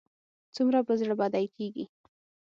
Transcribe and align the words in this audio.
څومره 0.55 0.79
به 0.87 0.93
زړه 0.99 1.15
بدی 1.19 1.45
کېږي. 1.55 1.85